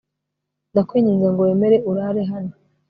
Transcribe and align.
ndakwinginze 0.71 1.27
ngo 1.31 1.41
wemere 1.47 1.77
urare 1.89 2.21
hano 2.31 2.53